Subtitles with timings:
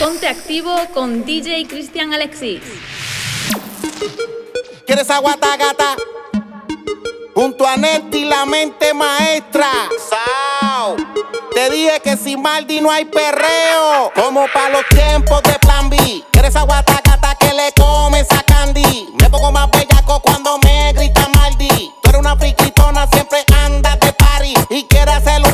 [0.00, 2.60] Ponte activo con DJ Cristian Alexis.
[4.86, 5.96] ¿Quieres aguata gata?
[7.34, 9.70] Junto a Netty, la mente maestra.
[10.10, 10.96] Sao.
[11.54, 14.12] Te dije que sin Maldi no hay perreo.
[14.14, 15.96] Como para los tiempos de plan B.
[16.30, 19.08] ¿Quieres aguata gata que le comes a Candy?
[19.20, 21.92] Me pongo más bellaco cuando me grita Maldi.
[22.02, 24.54] Tú eres una friquitona, siempre andas de party.
[24.70, 25.53] Y quieres hacer un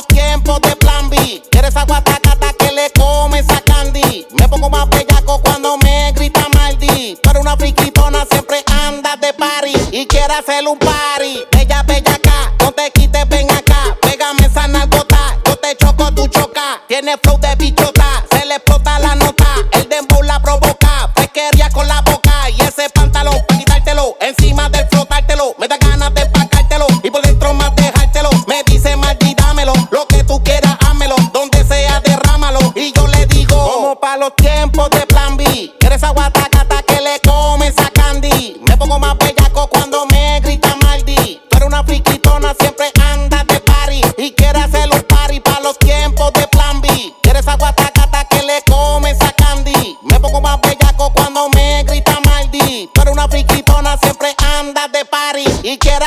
[0.00, 1.42] los tiempos de plan B.
[1.50, 4.26] ¿Quieres aguata gata que le comes a Candy?
[4.38, 7.18] Me pongo más bellaco cuando me grita Maldi.
[7.22, 9.72] Eres una friquitona, siempre andas de party.
[9.92, 11.44] Y quieres hacer un party.
[11.52, 13.96] Bella, bella acá, no te quites, ven acá.
[14.00, 16.80] Pégame esa nalgota, yo te choco, tú choca.
[16.88, 18.24] Tiene flow de bichota,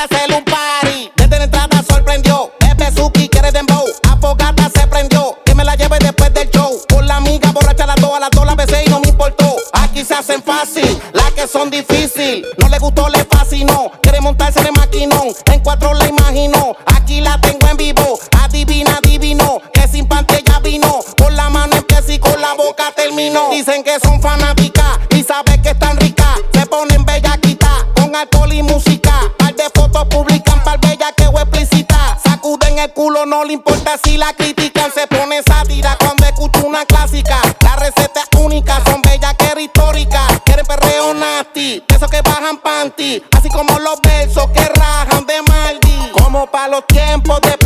[0.04, 1.12] hacer un party.
[1.16, 2.50] Desde la entrada sorprendió.
[2.58, 3.84] Pepe Suki quiere dembow.
[4.10, 5.38] Afogata se prendió.
[5.44, 6.78] Que me la lleve después del show.
[6.88, 9.56] Con la amiga borracha las dos, a las dos las besé y no me importó.
[9.72, 12.44] Aquí se hacen fácil, las que son difícil.
[12.58, 13.90] No le gustó, le fascinó.
[14.02, 15.28] Quiere montarse el maquinón.
[15.46, 16.76] En cuatro la imaginó.
[16.86, 18.18] Aquí la tengo en vivo.
[18.42, 19.60] Adivina, adivino.
[19.72, 21.00] Que sin panty ella vino.
[21.16, 23.50] Con la mano empieza y con la boca terminó.
[23.50, 26.40] Dicen que son fanáticas y sabes que están ricas.
[26.52, 28.93] Se ponen bellaquitas con alcohol y música.
[32.92, 34.92] Culo, no le importa si la critican.
[34.92, 37.40] Se pone sátira cuando escucha una clásica.
[37.60, 39.14] La receta es única, son que
[39.62, 40.40] históricas.
[40.44, 43.22] Quieren perreo nasty, esos que bajan panty.
[43.36, 46.10] Así como los versos que rajan de Maldi.
[46.12, 47.56] Como para los tiempos de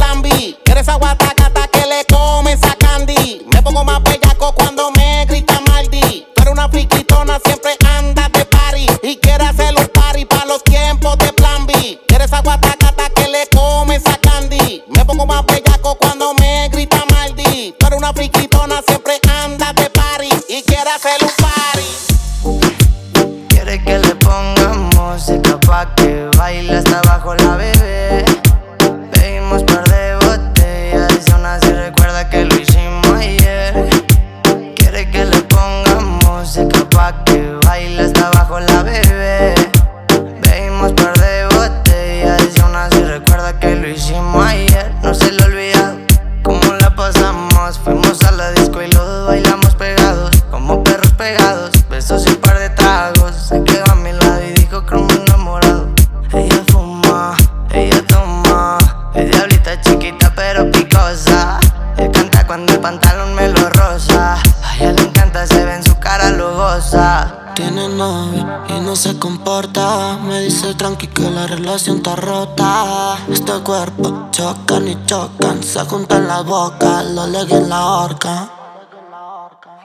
[71.87, 73.19] está rota.
[73.31, 75.63] Este cuerpo chocan y chocan.
[75.63, 78.51] Se juntan la boca, lo legui en la horca.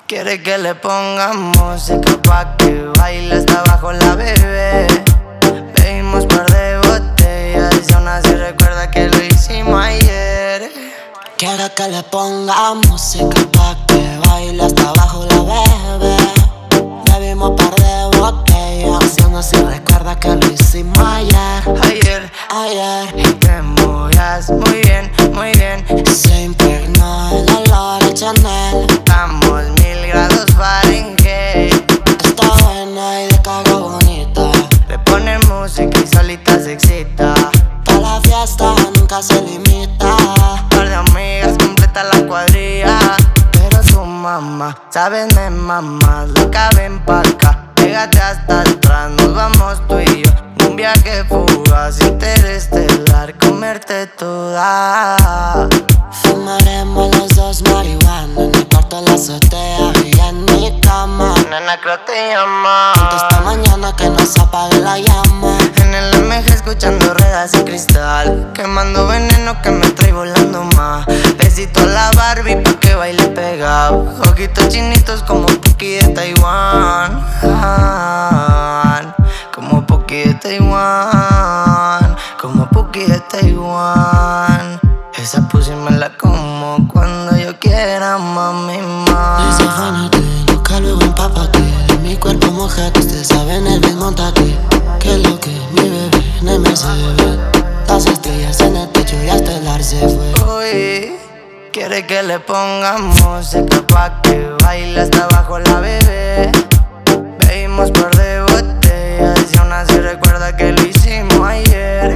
[0.08, 4.88] Quiere que le pongamos música pa' que baile hasta abajo la bebé.
[5.76, 10.72] Bebimos par de botellas y aún así recuerda que lo hicimos ayer.
[11.38, 15.42] Quiere que le ponga música pa' que baile hasta abajo la
[16.00, 16.18] bebé.
[17.06, 20.43] Bebimos par de botellas y aún así recuerda que lo
[20.74, 22.32] hicimos ayer.
[22.50, 25.86] Ayer, te movías muy bien, muy bien.
[26.08, 28.88] se impregnó el olor de Chanel.
[28.90, 31.92] Estamos mil grados Fahrenheit.
[32.24, 34.52] Está buena y de caga bonita.
[34.90, 37.36] Le ponen música y solita se excita.
[37.86, 40.18] Pa' la fiesta nunca se limita.
[40.70, 42.98] Par de amigas completa la cuadrilla.
[43.52, 47.70] Pero tu mamá, sabes, me mamá, la caben pa' acá.
[47.76, 50.53] Pégate hasta atrás, nos vamos tú y yo.
[50.74, 55.70] Un viaje fugaz, interestelar, comerte toda.
[56.24, 61.36] Fumaremos los dos marihuana en el cuarto de la azotea y en mi cama.
[61.52, 62.92] Nena, creo te llama.
[63.16, 65.60] Esta mañana que no se apague la llama.
[65.76, 68.52] En el MG escuchando ruedas y cristal.
[68.56, 71.06] Quemando veneno que me trae volando más.
[71.38, 74.12] Besito a la Barbie pa' que baile pegado.
[74.28, 77.24] Ojitos chinitos como Puki de Taiwán.
[79.54, 82.16] Como Puki de Taiwán.
[82.42, 84.80] Como Puki de Taiwán.
[85.16, 89.46] Esa pussy me la como cuando yo quiera, llama mi mamá.
[89.52, 91.62] Desafánate, nunca luego empápate.
[91.88, 94.58] De mi cuerpo mojate, ustedes saben el bien montate.
[95.00, 96.10] Que lo que mi bebé
[96.42, 97.38] no me se ve.
[97.88, 100.34] Las estrellas en el techo y hasta el se fue.
[100.58, 101.16] Uy,
[101.72, 106.52] quiere que le pongamos música pa' que baile hasta abajo la bebé.
[107.38, 108.43] Bebimos par de
[109.20, 112.16] botellas y aún así recuerda que lo hicimos ayer.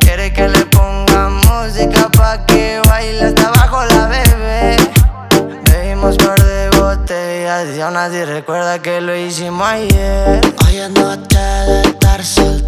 [0.00, 4.76] Quiere que le ponga música pa' que baile hasta abajo la bebé.
[5.64, 10.40] Bebimos par de botellas y aún así recuerda que lo hicimos ayer.
[10.66, 12.67] Hoy es noche de estar soltera.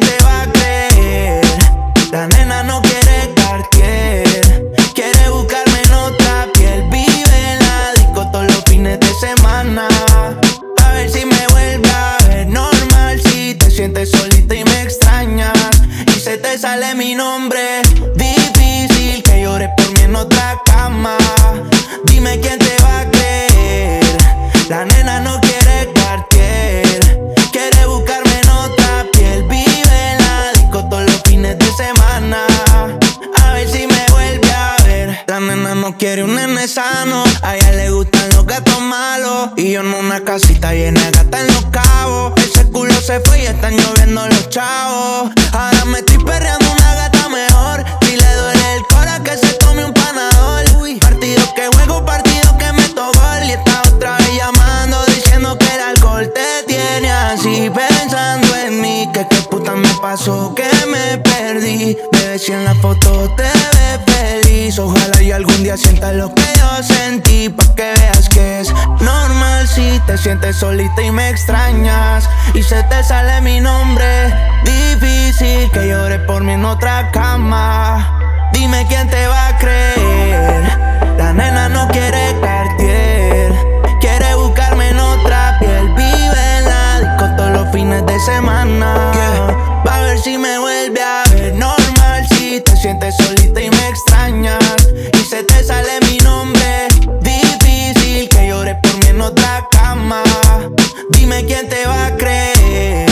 [17.01, 17.81] mi nombre.
[18.13, 21.17] Difícil que llores por mí en otra cama.
[22.03, 24.17] Dime quién te va a creer.
[24.69, 26.99] La nena no quiere cartier.
[27.51, 29.43] Quiere buscarme en otra piel.
[29.49, 32.45] Vive en la disco todos los fines de semana.
[33.41, 35.25] A ver si me vuelve a ver.
[35.25, 37.23] La nena no quiere un nene sano.
[37.41, 39.49] A ella le gustan los gatos malos.
[39.57, 42.33] Y yo en una casita llena de gatas en los cabos.
[42.37, 45.31] Ese culo se fue y están lloviendo los chavos.
[45.51, 46.60] Ahora me estoy perreando
[57.41, 57.69] así.
[57.69, 61.97] Pensando en mí, que qué puta me pasó, que me perdí.
[62.11, 64.79] Bebé, si en la foto te ves feliz.
[64.79, 67.49] Ojalá y algún día sientas lo que yo sentí.
[67.49, 72.29] Pa' que veas que es normal si te sientes solita y me extrañas.
[72.53, 74.33] Y se te sale mi nombre.
[74.63, 78.49] Difícil que llore por mí en otra cama.
[78.53, 80.63] Dime quién te va a creer.
[81.17, 83.30] La nena no quiere cartier.
[88.21, 88.93] Semana.
[89.85, 91.53] Va a ver si me vuelve a ver.
[91.55, 94.89] Normal si te sientes solita y me extrañas.
[95.13, 96.87] Y se te sale mi nombre.
[97.21, 100.23] Difícil que llores por mí en otra cama.
[101.09, 103.09] Dime quién te va a creer.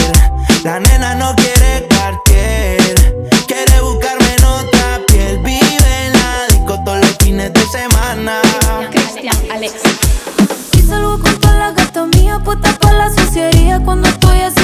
[0.62, 3.26] La nena no quiere cartier.
[3.46, 5.38] Quiere buscarme en otra piel.
[5.38, 8.40] Vive en la disco todos los fines de semana.
[8.90, 9.74] Cristian Alex.
[10.76, 14.59] Y salgo con toda la gata mía, puesta por la suciería cuando estoy así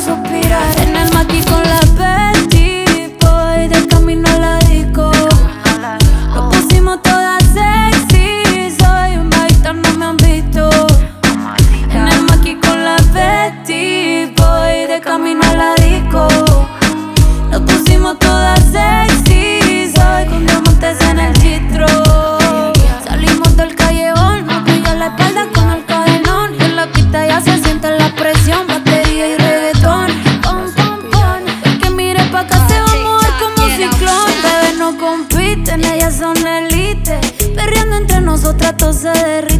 [0.00, 1.85] suspirar en el maqui con la
[38.66, 39.55] gato se derrite.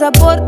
[0.00, 0.47] i'm a pasaporte.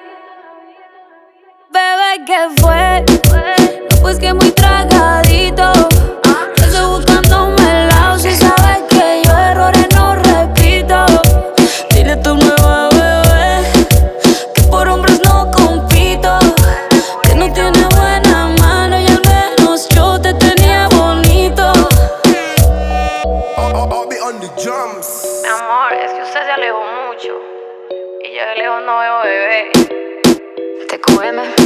[1.71, 3.05] bebé, ¿qué fue?
[3.89, 5.71] No, pues que muy tragadito.
[6.57, 11.05] Yo estoy buscándome el lado, si sabes que yo errores no repito.
[11.91, 13.71] Dile tu nueva bebé
[14.53, 16.39] que por hombres no compito.
[17.23, 21.71] Que no tiene buena mano y al menos yo te tenía bonito.
[25.43, 27.33] Mi amor, es que usted se alejó mucho.
[28.23, 29.71] Y yo de lejos no veo bebé.
[30.89, 31.60] Te cúbeme.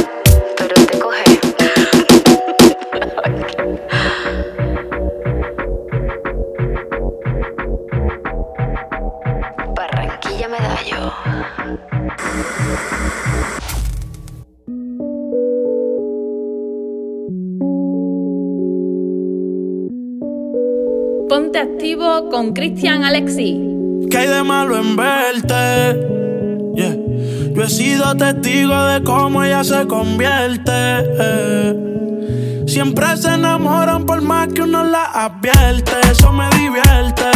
[22.30, 23.60] Con Cristian Alexi.
[24.10, 26.00] ¿Qué hay de malo en verte?
[26.74, 26.96] Yeah.
[27.54, 30.72] Yo he sido testigo de cómo ella se convierte.
[32.66, 35.92] Siempre se enamoran por más que uno la advierte.
[36.10, 37.30] Eso me divierte.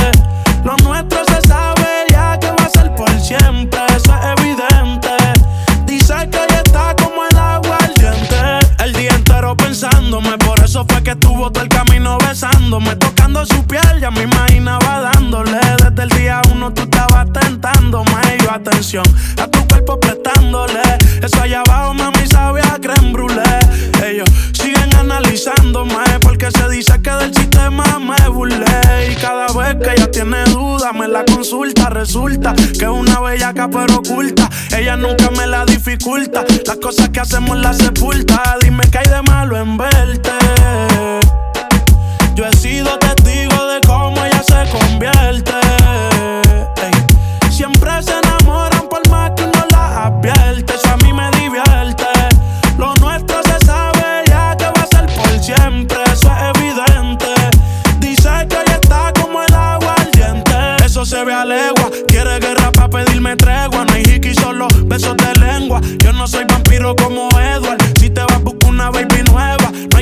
[0.65, 3.81] Lo nuestro se sabe ya que va a ser por siempre.
[3.97, 5.11] Eso es evidente.
[5.87, 8.37] Dice que ella está como el agua al diente.
[8.85, 10.37] El día entero pensándome.
[10.39, 11.70] Por eso fue que el camino
[12.71, 12.97] besándome.
[12.97, 15.59] Tocando su piel, ya me imaginaba dándole.
[15.83, 18.12] Desde el día uno tú estabas tentándome.
[18.39, 19.05] Y yo, atención
[19.43, 20.81] a tu cuerpo prestándole.
[21.23, 23.59] Eso allá abajo, mami, sabe a creme brûlée.
[24.05, 25.95] Ellos siguen analizándome.
[26.21, 29.12] Porque se dice que del sistema me burlé.
[29.12, 31.91] Y cada vez que ella tiene duda, me la consulta.
[31.91, 34.49] Resulta que es una bellaca pero oculta.
[34.77, 36.45] Ella nunca me la dificulta.
[36.67, 38.57] Las cosas que hacemos las sepulta.
[38.62, 40.31] Dime que hay de malo en verte.
[42.41, 45.60] Yo he sido testigo de cómo ella se convierte.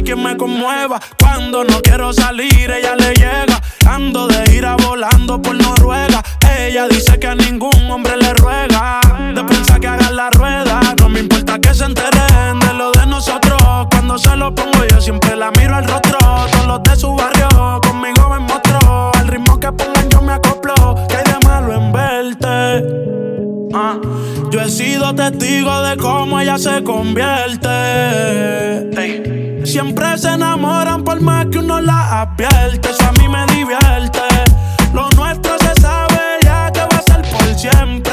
[0.09, 0.99] Quien me conmueva.
[1.21, 3.61] Cuando no quiero salir, ella le llega.
[3.87, 6.23] Ando de ira volando por Noruega.
[6.59, 9.03] Ella dice que a ningún hombre le ruega.
[9.35, 10.81] De pensar que haga la rueda.
[10.99, 13.61] No me importa que se enteren de lo de nosotros.
[13.91, 16.19] Cuando se lo pongo, yo siempre la miro al rostro.
[16.19, 19.11] Todos los de su barrio conmigo me mostró.
[19.15, 21.07] Al ritmo que pongan, yo me acoplo.
[21.07, 22.83] Que hay de malo en verte.
[23.75, 23.99] Ah,
[24.51, 27.69] Yo he sido testigo de cómo ella se convierte.
[29.69, 32.89] Siempre se enamoran por más que uno la advierte.
[32.89, 34.19] Eso a mí me divierte.
[34.95, 38.08] Lo nuestro se sabe ya que va a ser por siempre.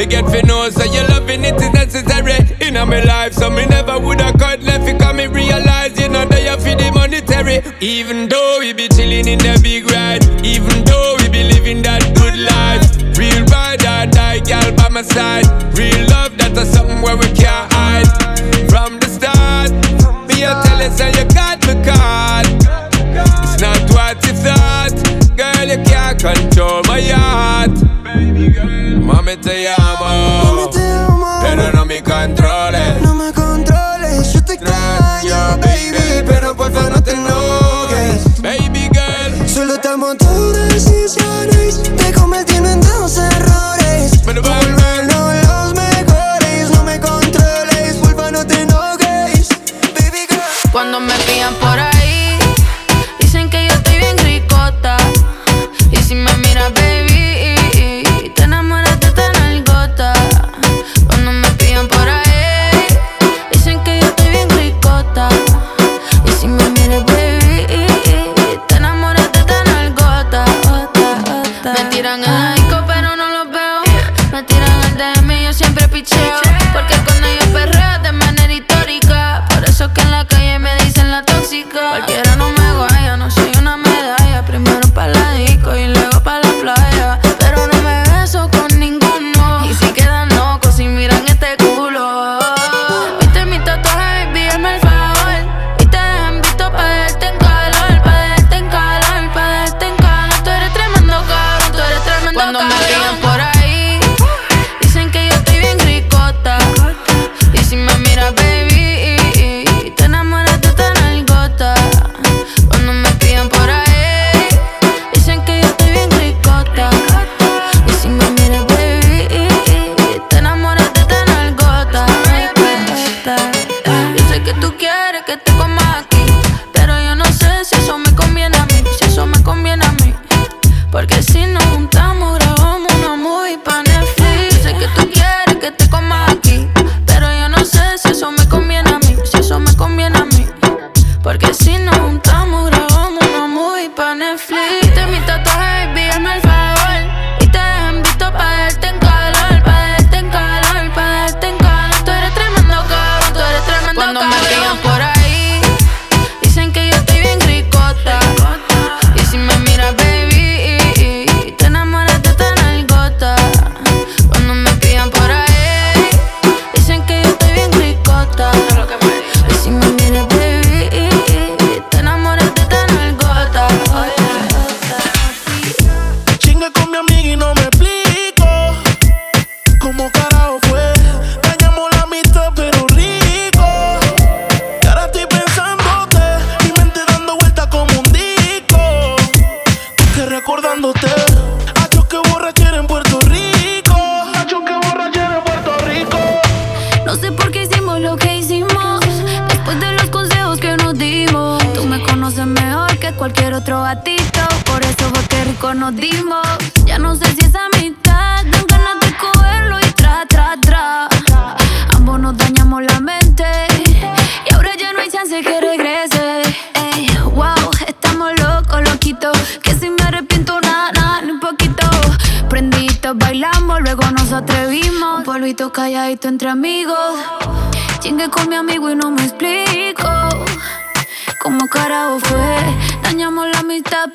[0.00, 2.32] Me get fi know so your loving it is necessary.
[2.66, 6.24] In me life so me never woulda cut left it Cause me realize you know
[6.24, 7.60] that you fi the monetary.
[7.82, 12.00] Even though we be chilling in the big ride Even though we be living that
[12.16, 12.80] good life.
[13.20, 15.44] Real ride or die gal by my side.
[15.76, 18.08] Real love that's something where we can't hide.
[18.72, 19.68] From the start
[20.32, 22.48] Me a tell you say you got me caught.
[23.44, 24.96] It's not what you thought
[25.36, 27.89] Girl you can't control my heart
[28.20, 31.40] Mami te Mami, amo te amo.
[31.42, 37.12] Pero no me controles No me controles, yo te extraño, baby, pero porfa no te
[37.12, 38.42] enojes.
[38.42, 39.48] Baby girl.
[39.48, 41.82] Solo estamos tus decisiones.
[41.96, 42.80] De convertirme en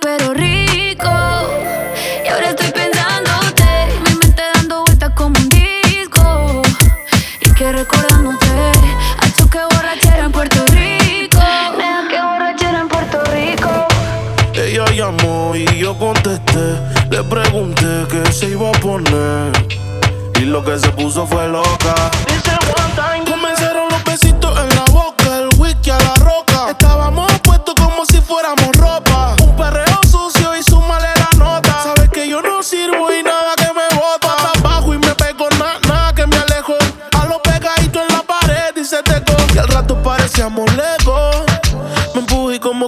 [0.05, 1.09] pero rico.
[2.23, 3.65] Y ahora estoy pensándote,
[4.03, 6.61] mi mente dando vueltas como un disco.
[7.41, 8.45] Y que recordándote,
[9.17, 11.41] a que borrachera en Puerto Rico.
[11.75, 13.69] Nena, que borrachera en Puerto Rico.
[14.53, 16.77] Ella llamó y yo contesté,
[17.09, 19.53] le pregunté qué se iba a poner.
[20.39, 22.11] Y lo que se puso fue loca.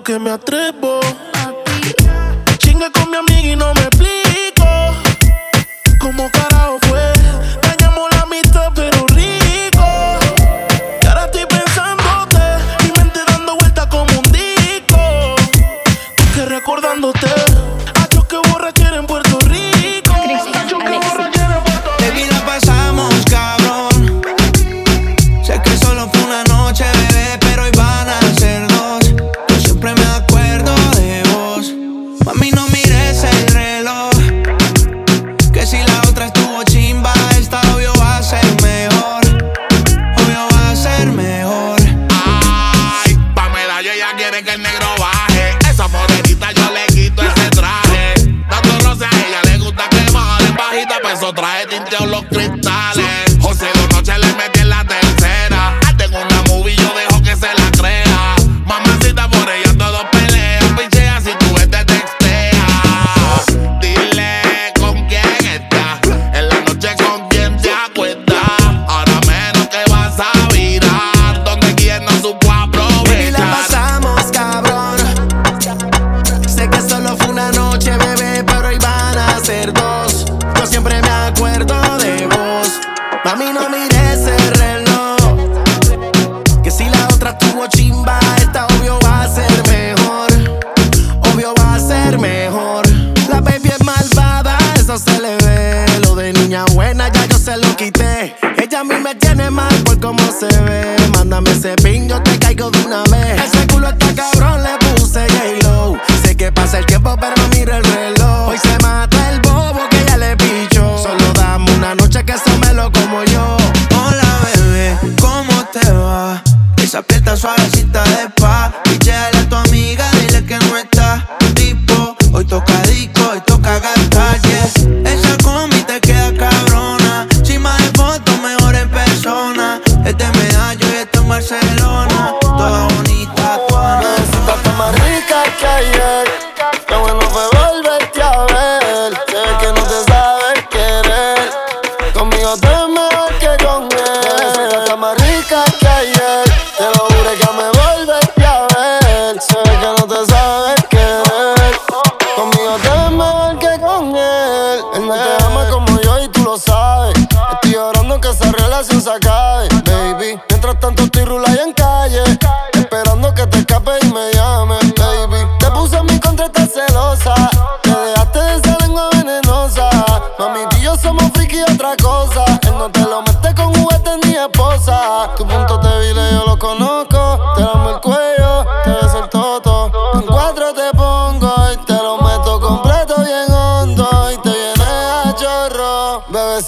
[0.08, 0.77] que me atrevo.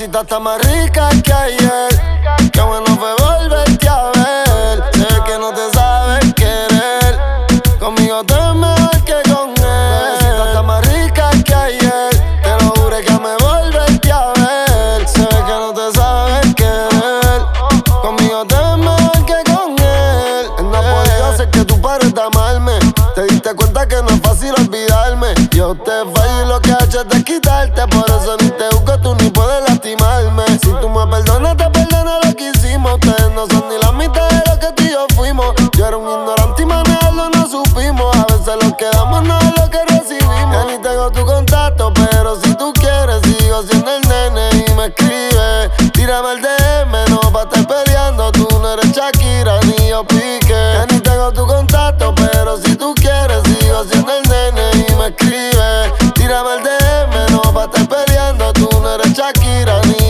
[0.10, 2.52] Bebecita está más rica que ayer.
[2.52, 3.19] Qué bueno fue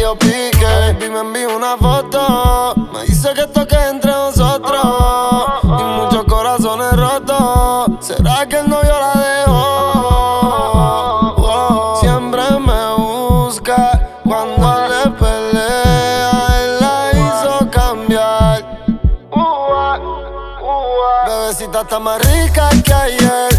[0.09, 0.65] yo pique.
[0.65, 2.75] Baby, me envío una foto.
[2.93, 4.83] Me dice que toque entre nosotros.
[5.63, 8.05] Y muchos corazones rotos.
[8.05, 9.53] ¿Será que el novio la dejó?
[11.37, 16.31] Oh, Siempre me busca cuando le pelea.
[16.63, 18.65] Él la hizo cambiar.
[21.27, 23.58] Bebecita está más rica que ayer.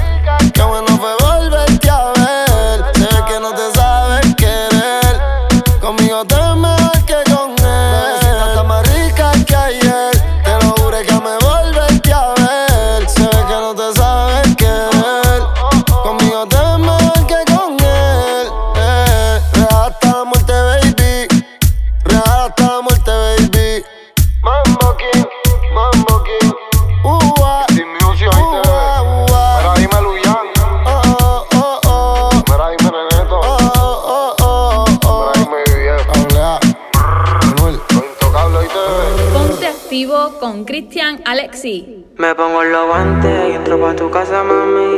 [42.19, 44.91] Me pongo los guantes y entro pa' tu casa, mami.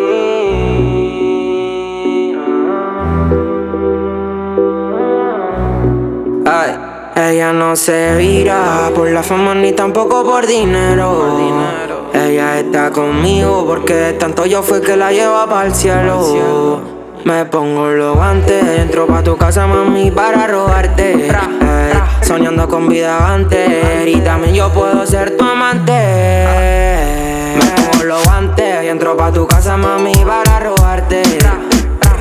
[6.45, 6.75] Ay,
[7.15, 11.39] ella no se vira por la fama ni tampoco por dinero.
[12.13, 16.92] Ella está conmigo porque tanto yo fui que la lleva para el cielo.
[17.25, 21.29] Me pongo los guantes, entro pa' tu casa, mami, para robarte.
[22.23, 25.93] Soñando con vida antes, y también yo puedo ser tu amante.
[27.57, 31.23] Me pongo los guantes entro pa' tu casa, mami, para robarte.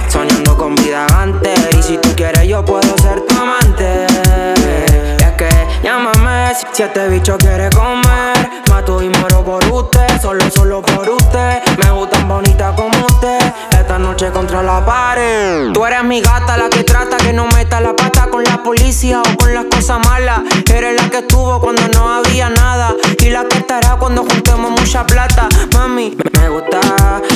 [0.07, 4.05] Soñando con vida antes, y si tú quieres, yo puedo ser tu amante.
[5.19, 5.49] Y es que
[5.83, 8.49] llámame si, si este bicho quiere comer.
[8.69, 11.61] Mato y muero por usted, solo, solo por usted.
[11.83, 13.39] Me gustan bonitas como usted.
[13.91, 15.73] Esta noche contra la pared.
[15.73, 19.19] Tú eres mi gata, la que trata que no meta la pata con la policía
[19.19, 20.39] o con las cosas malas.
[20.73, 22.95] Eres la que estuvo cuando no había nada.
[23.19, 25.49] Y la que estará cuando juntemos mucha plata.
[25.73, 26.79] Mami, me gusta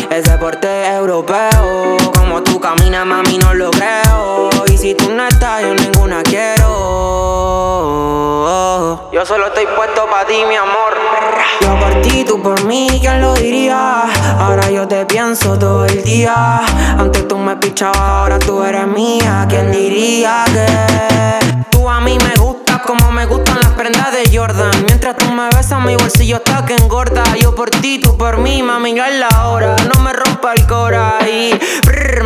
[0.09, 1.97] ese deporte europeo.
[2.17, 4.49] Como tú caminas, mami, no lo creo.
[4.67, 7.65] Y si tú no estás, yo ninguna quiero.
[9.11, 10.93] Yo solo estoy puesto para ti, mi amor.
[11.61, 14.03] Yo por ti, tú por mí, ¿quién lo diría?
[14.39, 16.35] Ahora yo te pienso todo el día.
[16.97, 19.45] Antes tú me pichabas, ahora tú eres mía.
[19.49, 24.71] ¿Quién diría que tú a mí me gustas como me gustan las prendas de Jordan?
[24.85, 27.23] Mientras tú me besas, mi bolsillo está que engorda.
[27.41, 29.75] Yo por ti, tú por mí, mami, ya es la hora.
[29.93, 31.53] No me rompa el cora y
[31.85, 32.23] brr,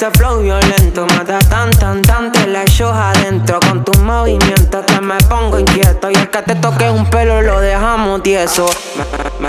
[0.00, 1.06] ese flow violento.
[1.14, 3.60] Mata tan, tan, tan, te la echas adentro.
[3.60, 6.10] Con tus movimientos te me pongo inquieto.
[6.10, 8.66] Y el que te toque un pelo lo dejamos tieso.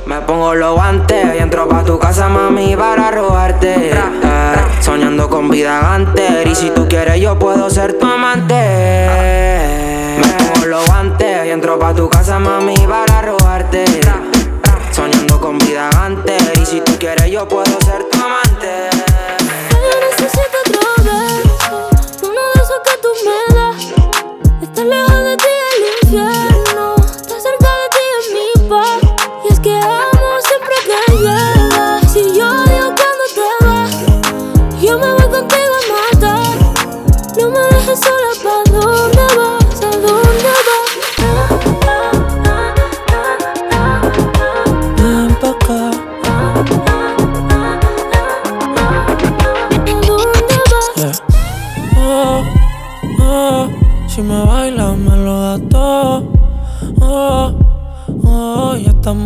[0.05, 3.91] Me, pongo los guantes y entro pa' tu casa, mami, para robarte.
[3.91, 3.95] Eh,
[4.81, 6.45] soñando con vida antes.
[6.45, 8.55] Y si tú quieres, yo puedo ser tu amante.
[10.19, 13.85] Me pongo los guantes y entro pa' tu casa, mami, para robarte.
[14.91, 16.41] Soñando con vida antes.
[16.61, 18.50] Y si tú quieres, yo puedo ser tu amante.
[23.13, 23.50] De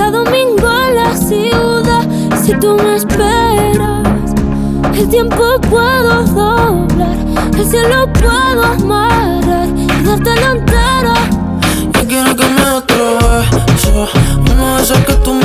[0.00, 2.08] cada domingo a la ciudad.
[2.42, 4.32] Si tú me esperas,
[4.94, 7.18] el tiempo puedo doblar,
[7.58, 11.14] el cielo puedo amarrar y darte la entera.
[11.92, 13.46] Yo quiero que me atrevas,
[14.50, 15.39] uno de esos que tú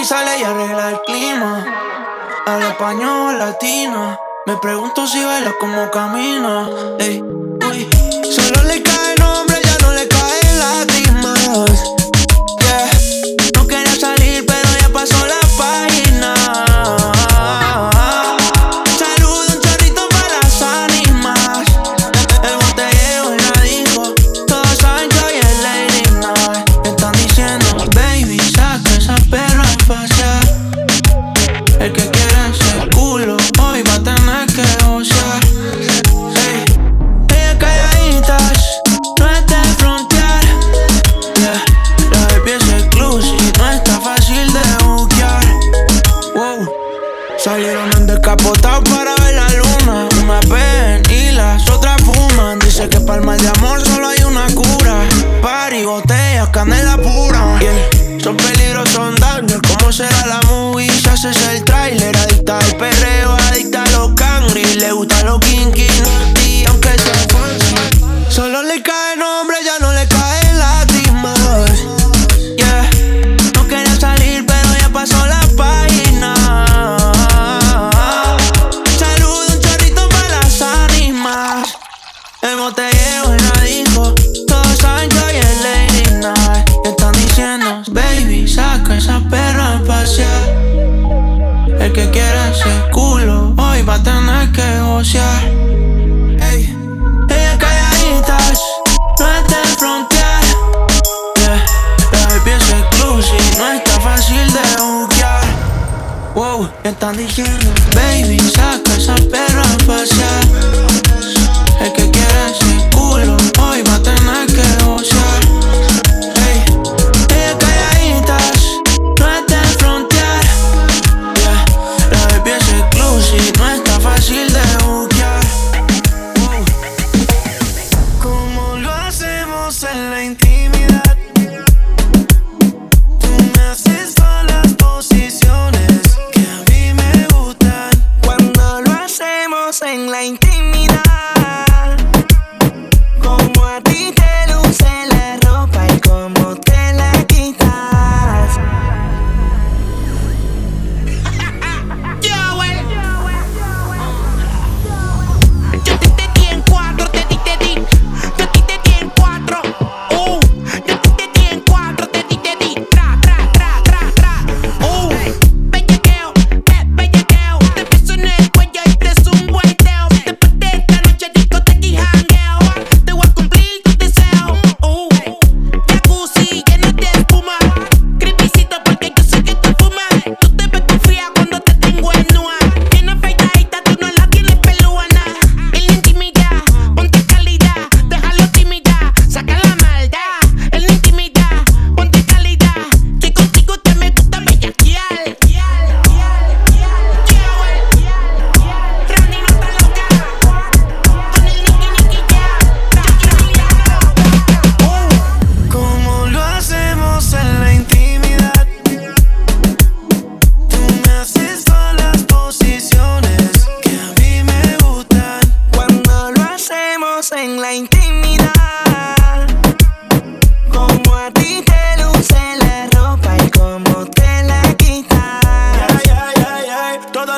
[0.00, 1.64] y sale y arregla el clima.
[2.46, 4.18] A la español latina.
[4.46, 6.68] Me pregunto si baila como camina.
[6.98, 7.88] Ey, uy,
[8.30, 9.15] solo le cae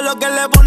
[0.09, 0.57] lo que le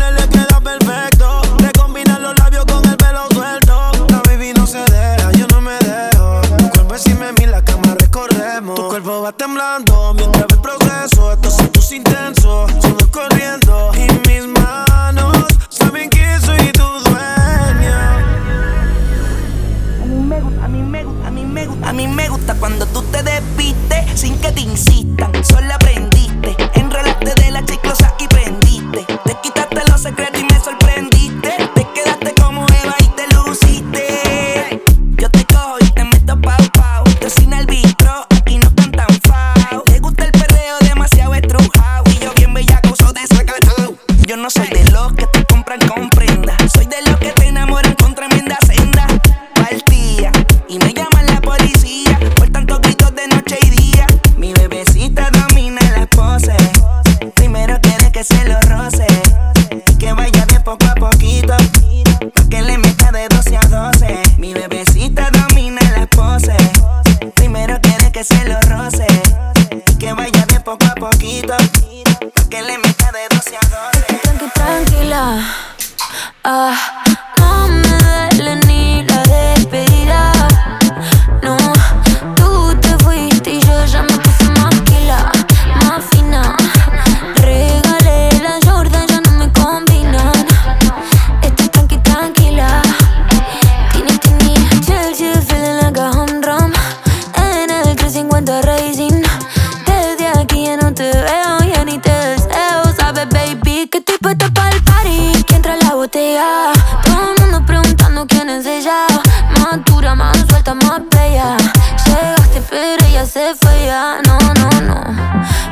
[111.41, 111.57] ya
[112.05, 114.21] Llegaste pero ya se fue ya.
[114.27, 114.99] No, no, no.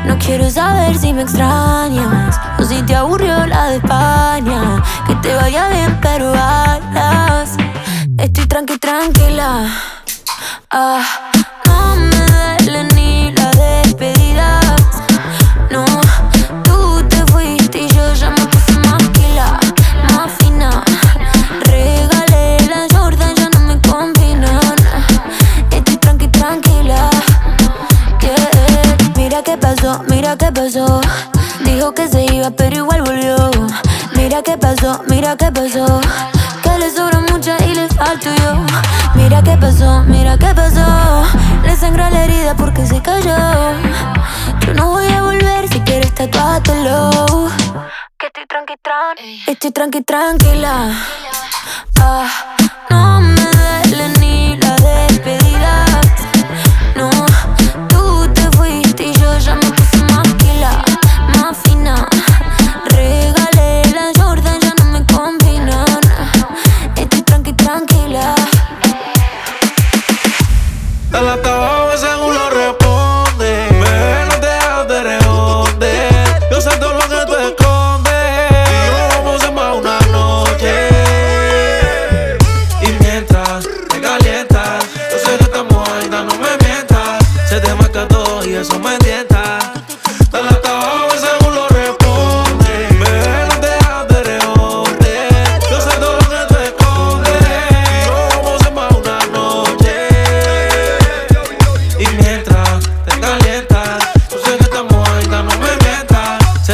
[0.05, 4.83] No quiero saber si me extrañas O si te aburrió la de España.
[5.05, 7.57] Que te vaya bien pero alas
[8.17, 9.65] Estoy tranqui, tranquila.
[10.71, 11.01] Ah,
[11.65, 12.88] no me duele
[30.71, 33.49] Dijo que se iba, pero igual volvió.
[34.13, 35.99] Mira qué pasó, mira qué pasó.
[36.61, 38.53] Que le sobra mucha y le falto yo.
[39.15, 41.23] Mira qué pasó, mira qué pasó.
[41.63, 43.35] Le sangra la herida porque se cayó.
[44.59, 47.49] Yo no voy a volver, si quieres tatuátelo.
[48.19, 49.43] Que estoy tranqui, tranqui.
[49.47, 50.91] Estoy tranqui, tranquila.
[51.99, 52.27] Ah,
[52.91, 55.38] no me duele ni la despedida.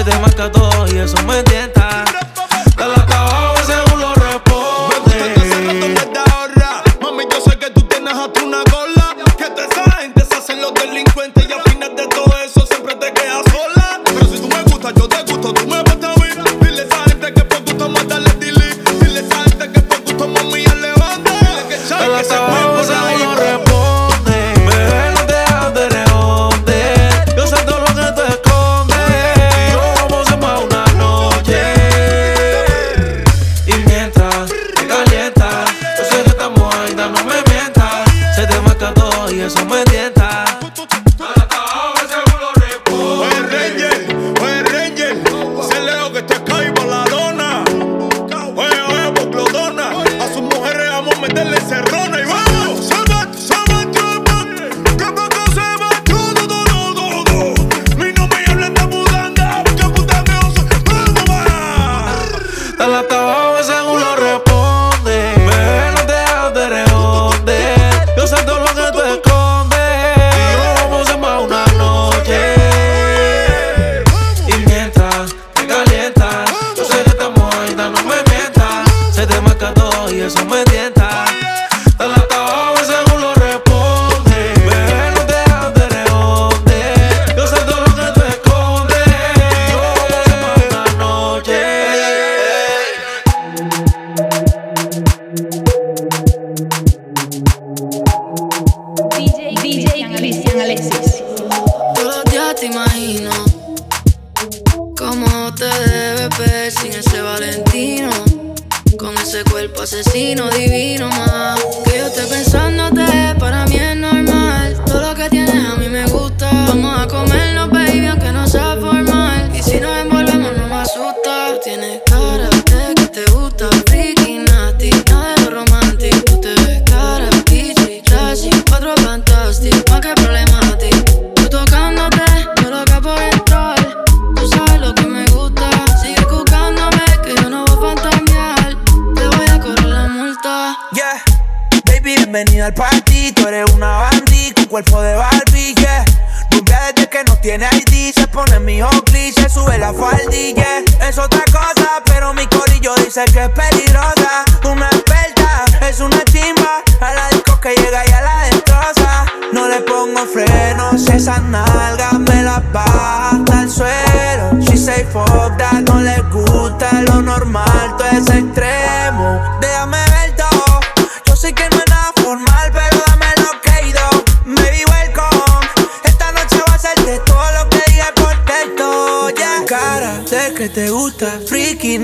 [0.06, 1.75] te marca todo y eso me tiene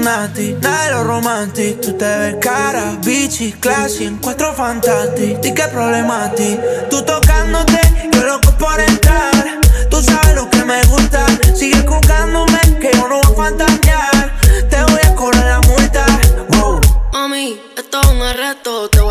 [0.02, 1.82] nasty, nada lo romantic.
[1.82, 5.38] Tú te ves cara, bichi, classy, en cuatro fantastic.
[5.44, 6.60] ¿Y qué problema a ti?
[6.90, 7.80] Tú tocándote,
[8.12, 9.60] yo loco por entrar.
[9.90, 11.26] Tú sabes lo que me gusta.
[11.56, 14.34] Sigue jugándome, que yo no voy a fantasear.
[14.70, 16.06] Te voy a cobrar la multa.
[16.50, 16.82] Wow.
[17.14, 18.90] Mami, esto es un arresto.
[18.90, 19.11] Te voy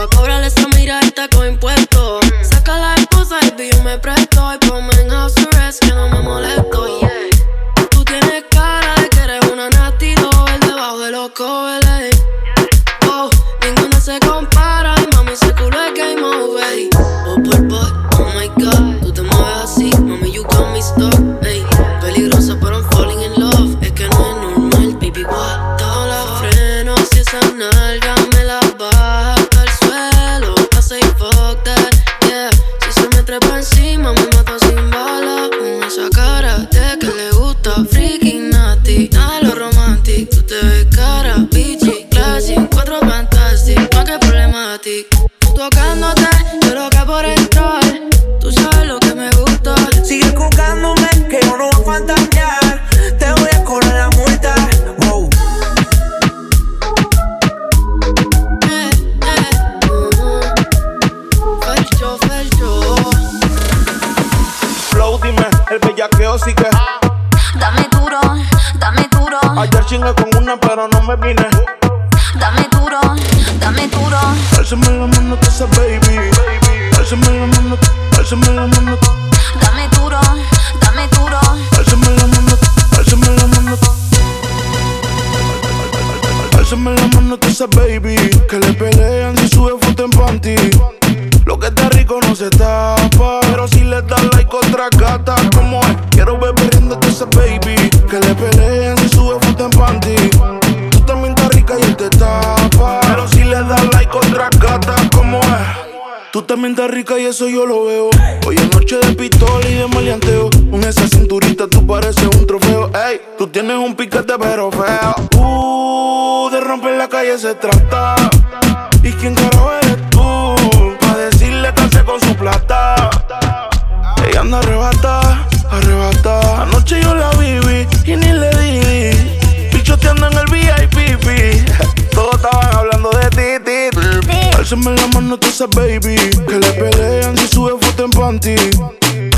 [135.99, 138.55] Que le pelean si sube foto en panty.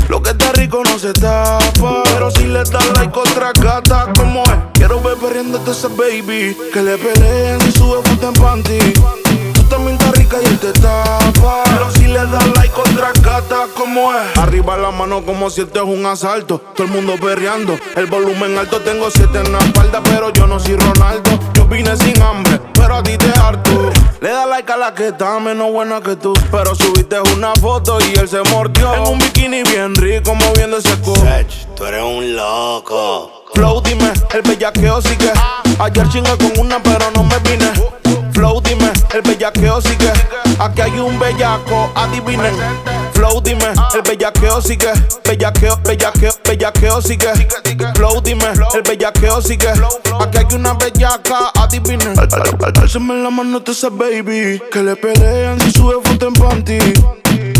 [0.07, 2.03] Lo que está rico no se tapa.
[2.13, 4.51] Pero si le das like otra gata, como es?
[4.75, 6.55] Quiero ver perdiéndote esa baby.
[6.71, 8.77] Que le pelean si sube foto en panty.
[9.55, 9.97] Tú también
[10.39, 11.63] él te tapa.
[11.65, 14.37] Pero si le das like otra gata, como es?
[14.37, 16.59] Arriba la mano como si esto es un asalto.
[16.75, 17.77] Todo el mundo perreando.
[17.95, 20.01] El volumen alto, tengo siete en la espalda.
[20.03, 21.31] Pero yo no soy Ronaldo.
[21.53, 23.91] Yo vine sin hambre, pero a ti te harto.
[24.21, 26.33] Le da like a la que está menos buena que tú.
[26.51, 28.93] Pero subiste una foto y él se mordió.
[28.93, 31.21] En un bikini bien rico, moviendo ese culo.
[31.75, 33.42] Tú eres un loco.
[33.53, 35.31] Flow, dime, el bellaqueo sigue.
[35.79, 37.71] Ayer chingué con una, pero no me vine.
[38.33, 40.11] Flow, dime, el bellaqueo sigue.
[40.59, 42.51] Aquí hay un bellaco, adivine.
[43.13, 44.91] Flow, dime, el bellaqueo sigue.
[45.23, 47.31] Bellaqueo, bellaqueo, bellaqueo sigue.
[47.95, 49.69] Flow, dime, el bellaqueo sigue.
[50.19, 52.05] Aquí hay una bellaca, adivine.
[52.17, 54.61] Al- al- al- Alzame la mano de esa baby.
[54.71, 56.79] Que le pelean si sube foto en panty.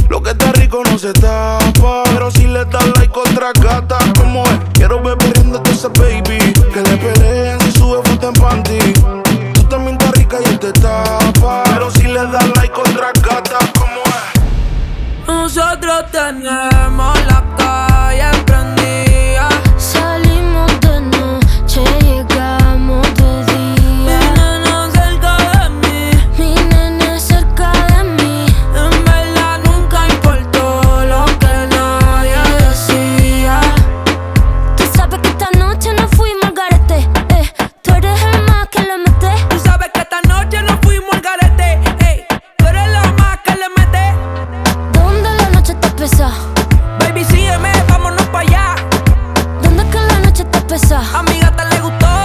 [0.09, 2.03] Lo que está rico no se tapa.
[2.05, 4.51] Pero si le das like otra gata, como es?
[4.73, 6.37] Quiero ver perdiéndote baby.
[6.73, 8.93] Que le pelean si sube foto en panty.
[9.53, 11.63] Tú también estás rica y él te tapa.
[11.65, 15.27] Pero si le das like otra gata, como es?
[15.27, 17.22] Nosotros tenemos
[51.43, 52.22] gata le gustó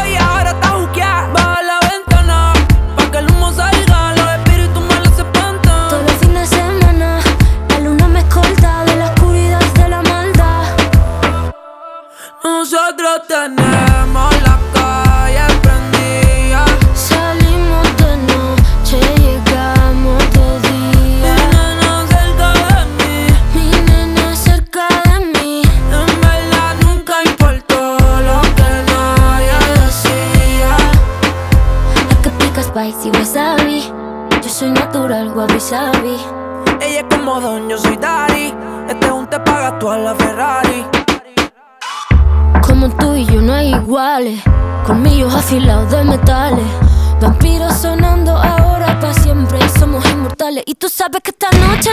[45.48, 46.66] Afilados de metales.
[47.22, 49.58] Vampiros sonando ahora para siempre.
[49.78, 50.62] Somos inmortales.
[50.66, 51.88] Y tú sabes que esta noche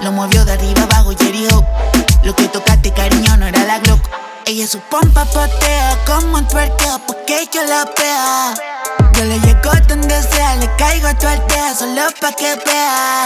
[0.00, 1.64] Lo movió de arriba abajo y herió.
[2.24, 4.00] Lo que tocaste, cariño, no era la Glock.
[4.46, 8.54] Ella su pompa potea como un twerkeo porque yo la vea.
[9.12, 13.24] Yo le llego donde sea, le caigo a tu aldea solo pa' que vea.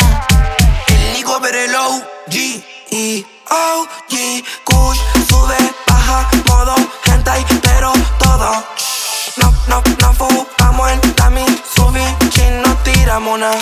[0.88, 2.34] El Nico el OG
[2.90, 4.98] y OG Kush
[5.28, 6.74] sube, baja, modo
[7.06, 8.64] hentai, pero todo.
[9.36, 13.58] No, no, no fumamos el tami, subí, chin, no tiramos nada.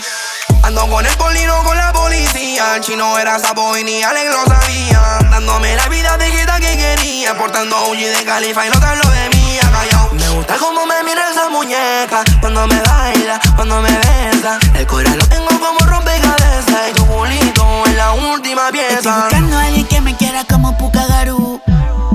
[0.62, 2.76] Ando con el polino con la policía.
[2.76, 5.00] El chino era sapo y ni Alex lo sabía.
[5.30, 7.36] Dándome la vida de quita que quería.
[7.36, 9.58] Portando OG de Califa y no te hablo de mí.
[9.60, 10.10] Callao.
[10.12, 12.22] Me gusta cómo me mira esa muñeca.
[12.40, 14.58] Cuando me baila, cuando me besa.
[14.74, 16.90] El corazón lo tengo como rompecabezas.
[16.90, 19.20] Y tu culito es la última Estoy pieza.
[19.24, 21.60] buscando a alguien que me quiera como Pukagaru.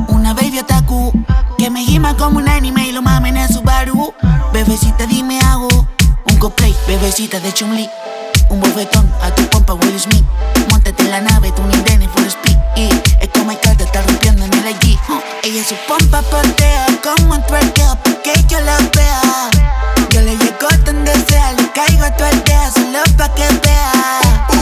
[0.09, 1.11] Una baby otaku
[1.57, 4.13] que me gima como un anime y lo mamen en Subaru.
[4.53, 5.67] Bebecita, dime hago
[6.29, 7.89] un cosplay, bebecita de Chun-Li.
[8.49, 10.23] Un bofetón a tu compa Will Smith.
[10.69, 12.57] Montate en la nave, tu Nintendo for Speed.
[12.75, 12.89] Y
[13.19, 14.97] es como el te está rompiendo en el allí.
[15.43, 19.49] Ella su pompa portea como un twerkeo porque yo la vea.
[20.11, 24.56] Yo le llego donde sea, le caigo a tu aldea solo pa' que vea.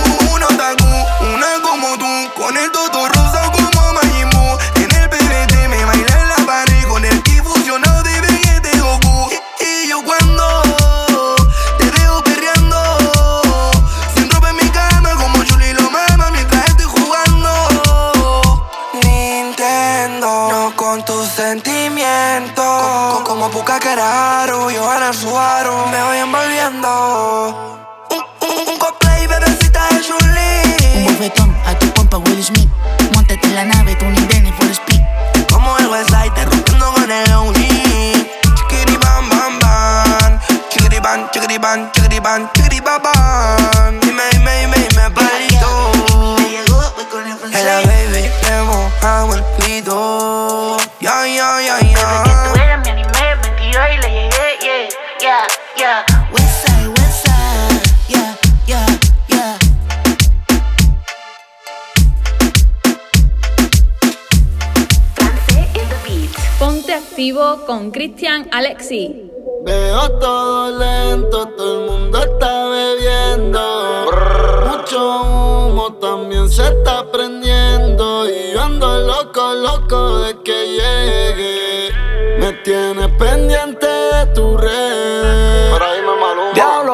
[67.85, 69.31] Con Cristian Alexi.
[69.63, 73.61] Veo todo lento, todo el mundo está bebiendo.
[74.65, 78.27] Mucho humo también se está prendiendo.
[78.27, 81.91] Y yo ando loco, loco de que llegue.
[82.39, 86.04] Me tienes pendiente de tu red.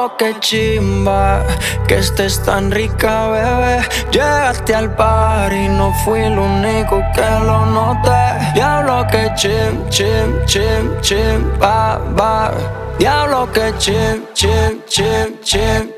[0.02, 1.45] Diablo que chimba,
[1.88, 3.82] que estés tan rica, bebé.
[4.12, 8.52] Llegaste al par y no fui el único que lo noté.
[8.56, 12.52] Diablo que chim, chim, chim, chim, va, va.
[12.97, 15.91] Diablo que chim, chim, chim, chim.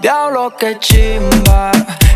[0.00, 1.72] Diablo que chimba,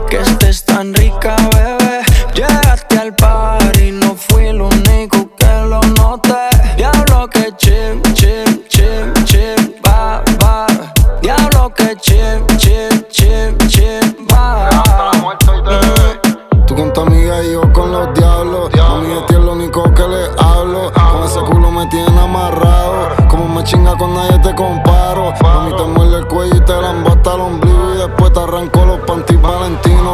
[0.09, 2.03] que estés tan rica, bebé.
[2.34, 6.47] Llegaste al par y no fui el único que lo noté.
[6.76, 8.01] Diablo que chim,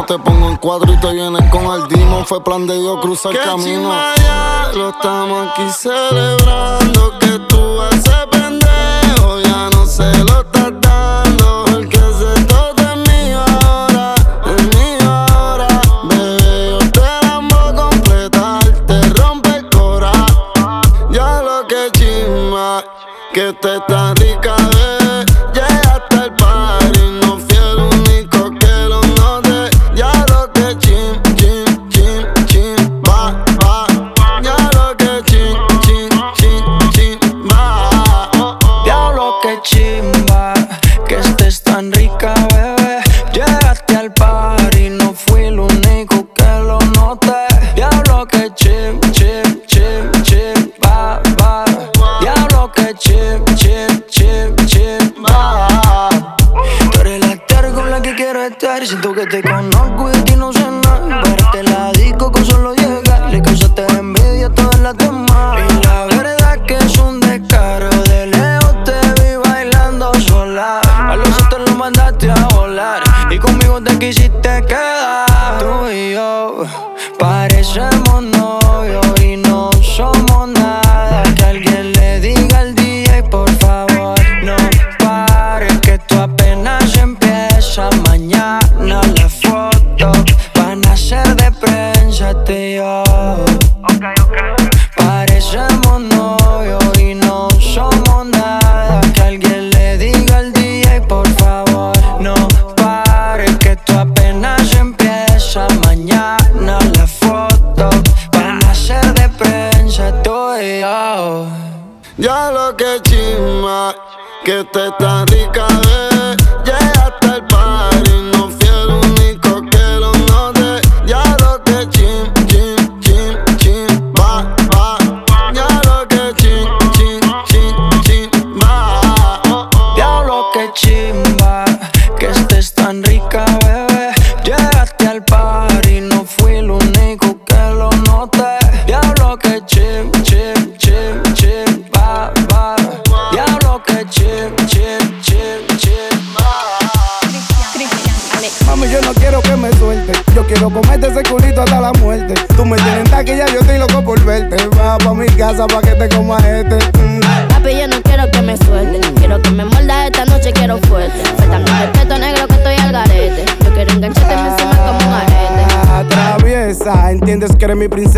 [0.07, 2.25] Te pongo en cuadro y te vienes con el demon.
[2.25, 3.89] Fue plan de Dios cruzar el camino.
[4.73, 7.17] Lo estamos aquí celebrando.
[7.19, 10.32] Que tú ese pendejo ya no se lo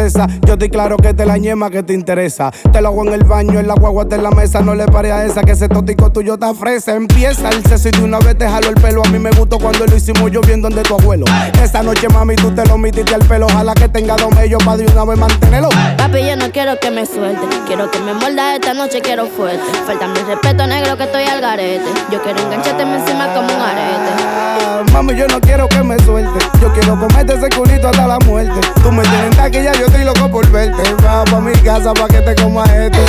[0.06, 0.28] princesa.
[0.56, 2.50] Yo estoy claro que te la ñema que te interesa.
[2.72, 4.62] Te lo hago en el baño, en la guagua, en la mesa.
[4.62, 6.96] No le pare a esa que ese tótico tuyo te fresa.
[6.96, 9.04] Empieza el sexo y de una vez te jalo el pelo.
[9.04, 11.26] A mí me gustó cuando lo hicimos yo bien donde tu abuelo.
[11.62, 13.48] Esta noche, mami, tú te lo metiste al pelo.
[13.48, 15.68] Ojalá que tenga dos mellos para de una vez mantenerlo.
[15.98, 17.42] Papi, yo no quiero que me suelte.
[17.68, 19.62] Quiero que me muerda esta noche, quiero fuerte.
[19.86, 21.84] Faltando el respeto negro que estoy al garete.
[22.14, 24.24] Yo quiero engancharte encima como un arete.
[24.24, 26.40] Ah, Mami, yo no quiero que me suelte.
[26.62, 28.54] Yo quiero comerte ese culito hasta la muerte.
[28.82, 30.84] Tú me tienes taquilla, yo estoy loco por verte.
[31.04, 33.00] Va pa' mi casa pa' que te este.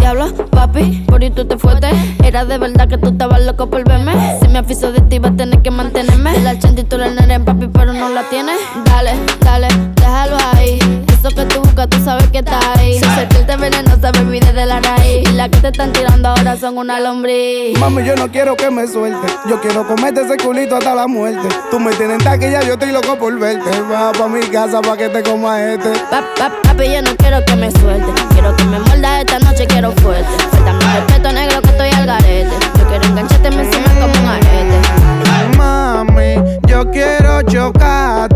[0.00, 1.88] Diablo, papi, por ahí tú te fuiste.
[2.24, 4.12] Era de verdad que tú estabas loco por verme.
[4.40, 6.38] Si me afiso de ti, vas a tener que mantenerme.
[6.40, 8.56] La chanti tú la nena, papi, pero no la tienes.
[8.84, 11.05] Dale, dale, déjalo ahí.
[11.26, 13.00] Eso que tú buscas, tú sabes que está ahí.
[13.00, 15.28] Si sentirte venenosa, baby, desde la raíz.
[15.28, 17.76] Y la que te están tirando ahora son una lombriz.
[17.80, 19.26] Mami, yo no quiero que me suelte.
[19.48, 21.48] Yo quiero comerte ese culito hasta la muerte.
[21.72, 23.68] Tú me tienes taquilla, yo estoy loco por verte.
[23.92, 25.88] Va pa' mi casa pa' que te comas este.
[26.10, 28.12] Pa- pa- Papi, yo no quiero que me suelte.
[28.32, 30.28] Quiero que me muerda esta noche, quiero fuerte.
[30.52, 32.50] Faltando el respeto negro que estoy al garete.
[32.78, 35.56] Yo quiero engancharte encima como un arete.
[35.56, 36.34] Mami,
[36.68, 38.35] yo quiero chocarte,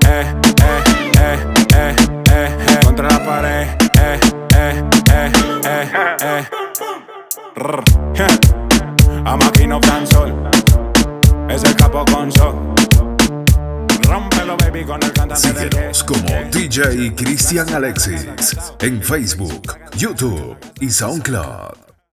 [0.11, 0.25] eh,
[0.61, 0.83] eh,
[1.19, 1.37] eh,
[1.73, 1.95] eh,
[2.31, 3.67] eh, eh Contra la pared,
[3.99, 4.19] eh,
[4.55, 4.83] eh,
[5.13, 5.31] eh,
[5.65, 6.45] eh,
[8.15, 8.27] eh
[9.25, 10.33] A máquina tan sol
[11.49, 12.55] Es el capo con sol
[14.57, 18.27] baby con el cantante Síguenos como DJ Cristian Alexis
[18.79, 21.90] en Facebook, YouTube y SoundCloud.